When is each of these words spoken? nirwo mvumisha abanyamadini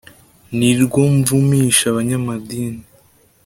nirwo 0.57 0.99
mvumisha 1.17 1.83
abanyamadini 1.91 2.83